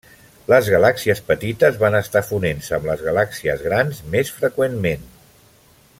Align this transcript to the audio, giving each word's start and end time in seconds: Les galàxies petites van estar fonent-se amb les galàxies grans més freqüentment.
Les 0.51 0.69
galàxies 0.75 1.21
petites 1.27 1.77
van 1.83 1.97
estar 1.99 2.23
fonent-se 2.29 2.75
amb 2.79 2.89
les 2.93 3.05
galàxies 3.11 3.63
grans 3.69 4.01
més 4.17 4.33
freqüentment. 4.39 5.09